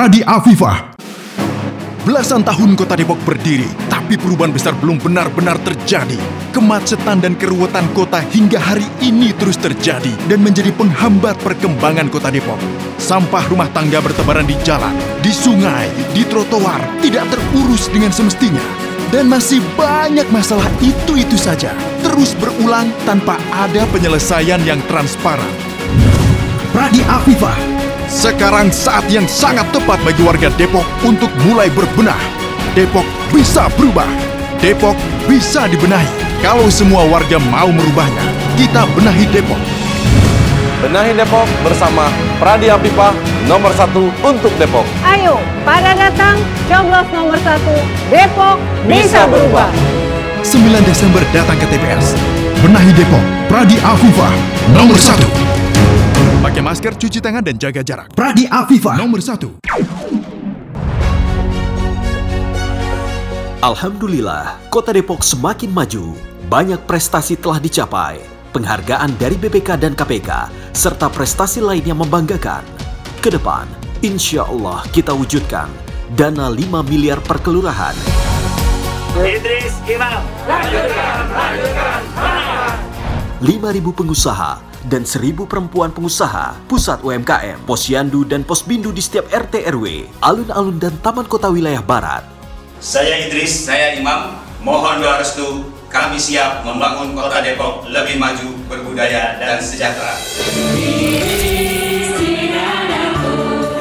[0.00, 0.96] Pradi Afifah.
[2.08, 6.16] Belasan tahun kota Depok berdiri, tapi perubahan besar belum benar-benar terjadi.
[6.56, 12.56] Kemacetan dan keruwetan kota hingga hari ini terus terjadi dan menjadi penghambat perkembangan kota Depok.
[12.96, 18.64] Sampah rumah tangga bertebaran di jalan, di sungai, di trotoar, tidak terurus dengan semestinya.
[19.12, 25.52] Dan masih banyak masalah itu-itu saja, terus berulang tanpa ada penyelesaian yang transparan.
[26.72, 27.79] Pradi Afifah
[28.10, 32.18] sekarang saat yang sangat tepat bagi warga Depok untuk mulai berbenah.
[32.74, 34.10] Depok bisa berubah.
[34.58, 34.98] Depok
[35.30, 36.10] bisa dibenahi.
[36.42, 38.26] Kalau semua warga mau merubahnya,
[38.58, 39.62] kita benahi Depok.
[40.82, 42.10] Benahi Depok bersama
[42.42, 43.14] Pradi Apipah
[43.46, 44.84] nomor satu untuk Depok.
[45.06, 46.34] Ayo, pada datang
[46.66, 47.78] coblos nomor satu.
[48.10, 48.58] Depok
[48.90, 49.70] bisa berubah.
[50.42, 52.18] 9 Desember datang ke TPS.
[52.58, 54.34] Benahi Depok, Pradi Afifah,
[54.74, 55.39] nomor satu.
[56.40, 58.16] Pakai masker, cuci tangan, dan jaga jarak.
[58.16, 59.60] Pradi Afifah, nomor satu.
[63.60, 66.16] Alhamdulillah, Kota Depok semakin maju.
[66.48, 68.24] Banyak prestasi telah dicapai.
[68.56, 72.64] Penghargaan dari BPK dan KPK, serta prestasi lain yang membanggakan.
[73.20, 73.68] Ke depan,
[74.00, 75.68] insya Allah kita wujudkan
[76.16, 77.92] dana 5 miliar per kelurahan.
[79.12, 80.24] Idris Imam.
[80.48, 82.00] Lanjutkan, lanjutkan,
[83.44, 90.08] 5.000 pengusaha dan 1.000 perempuan pengusaha, pusat UMKM, posyandu dan posbindu di setiap RT RW,
[90.24, 92.24] alun-alun dan taman kota wilayah barat.
[92.80, 99.36] Saya Idris, saya Imam, mohon doa restu, kami siap membangun kota Depok lebih maju, berbudaya
[99.36, 100.16] dan sejahtera.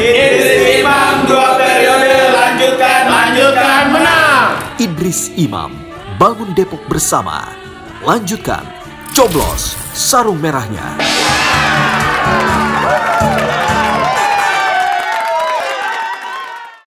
[0.00, 4.48] Idris Imam dua periode lanjutkan, lanjutkan, menang.
[4.80, 5.70] Idris Imam,
[6.16, 7.46] bangun Depok bersama.
[8.00, 8.64] Lanjutkan,
[9.14, 10.96] Coblos, sarung merahnya.